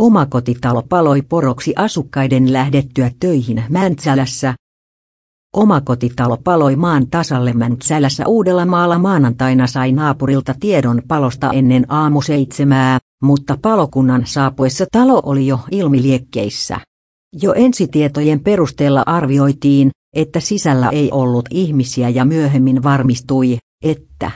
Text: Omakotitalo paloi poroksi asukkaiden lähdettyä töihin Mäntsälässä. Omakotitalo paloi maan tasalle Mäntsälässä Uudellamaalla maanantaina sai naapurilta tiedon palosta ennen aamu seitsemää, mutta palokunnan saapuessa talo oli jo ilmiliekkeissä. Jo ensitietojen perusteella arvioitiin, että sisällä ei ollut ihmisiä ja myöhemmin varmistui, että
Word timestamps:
Omakotitalo 0.00 0.82
paloi 0.88 1.22
poroksi 1.22 1.72
asukkaiden 1.76 2.52
lähdettyä 2.52 3.10
töihin 3.20 3.64
Mäntsälässä. 3.68 4.54
Omakotitalo 5.56 6.36
paloi 6.44 6.76
maan 6.76 7.06
tasalle 7.10 7.52
Mäntsälässä 7.52 8.26
Uudellamaalla 8.26 8.98
maanantaina 8.98 9.66
sai 9.66 9.92
naapurilta 9.92 10.54
tiedon 10.60 11.02
palosta 11.08 11.50
ennen 11.52 11.86
aamu 11.88 12.22
seitsemää, 12.22 12.98
mutta 13.22 13.58
palokunnan 13.62 14.22
saapuessa 14.26 14.86
talo 14.92 15.22
oli 15.26 15.46
jo 15.46 15.60
ilmiliekkeissä. 15.70 16.80
Jo 17.42 17.52
ensitietojen 17.52 18.40
perusteella 18.40 19.02
arvioitiin, 19.06 19.90
että 20.16 20.40
sisällä 20.40 20.88
ei 20.88 21.10
ollut 21.12 21.44
ihmisiä 21.50 22.08
ja 22.08 22.24
myöhemmin 22.24 22.82
varmistui, 22.82 23.58
että 23.84 24.30